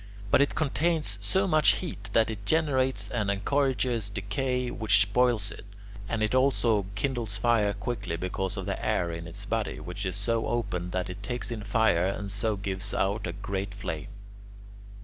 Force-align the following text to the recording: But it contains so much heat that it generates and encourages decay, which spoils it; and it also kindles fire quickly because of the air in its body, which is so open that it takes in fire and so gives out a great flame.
But 0.31 0.41
it 0.41 0.55
contains 0.55 1.19
so 1.21 1.47
much 1.47 1.75
heat 1.75 2.09
that 2.13 2.31
it 2.31 2.43
generates 2.43 3.07
and 3.09 3.29
encourages 3.29 4.09
decay, 4.09 4.71
which 4.71 4.99
spoils 4.99 5.51
it; 5.51 5.63
and 6.09 6.23
it 6.23 6.33
also 6.33 6.87
kindles 6.95 7.37
fire 7.37 7.73
quickly 7.73 8.15
because 8.17 8.57
of 8.57 8.65
the 8.65 8.83
air 8.83 9.11
in 9.11 9.27
its 9.27 9.45
body, 9.45 9.79
which 9.79 10.03
is 10.07 10.15
so 10.15 10.47
open 10.47 10.89
that 10.89 11.11
it 11.11 11.21
takes 11.21 11.51
in 11.51 11.61
fire 11.61 12.07
and 12.07 12.31
so 12.31 12.55
gives 12.55 12.95
out 12.95 13.27
a 13.27 13.31
great 13.31 13.75
flame. 13.75 14.07